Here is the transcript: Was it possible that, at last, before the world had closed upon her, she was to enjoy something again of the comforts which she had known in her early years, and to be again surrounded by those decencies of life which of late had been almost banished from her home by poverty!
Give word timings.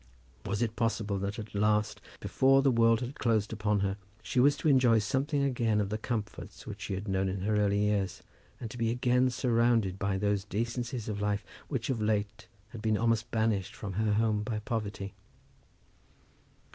Was 0.47 0.63
it 0.63 0.75
possible 0.75 1.19
that, 1.19 1.37
at 1.37 1.53
last, 1.53 2.01
before 2.19 2.63
the 2.63 2.71
world 2.71 3.01
had 3.01 3.19
closed 3.19 3.53
upon 3.53 3.81
her, 3.81 3.97
she 4.23 4.39
was 4.39 4.57
to 4.57 4.67
enjoy 4.67 4.97
something 4.97 5.43
again 5.43 5.79
of 5.79 5.89
the 5.89 5.99
comforts 5.99 6.65
which 6.65 6.81
she 6.81 6.95
had 6.95 7.07
known 7.07 7.29
in 7.29 7.41
her 7.41 7.57
early 7.57 7.77
years, 7.77 8.23
and 8.59 8.71
to 8.71 8.79
be 8.79 8.89
again 8.89 9.29
surrounded 9.29 9.99
by 9.99 10.17
those 10.17 10.43
decencies 10.43 11.07
of 11.07 11.21
life 11.21 11.45
which 11.67 11.91
of 11.91 12.01
late 12.01 12.47
had 12.69 12.81
been 12.81 12.97
almost 12.97 13.29
banished 13.29 13.75
from 13.75 13.93
her 13.93 14.13
home 14.13 14.41
by 14.41 14.57
poverty! 14.61 15.13